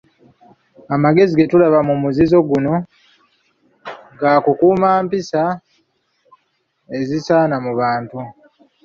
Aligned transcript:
Amagezi 0.95 1.33
ge 1.37 1.45
tulaba 1.51 1.79
mu 1.89 1.95
muzizo 2.01 2.37
guno 2.49 2.73
ga 4.19 4.33
kukuuma 4.45 4.89
mpisa 5.05 5.41
ezisaana 6.99 7.55
mu 7.65 7.71
bantu. 7.79 8.17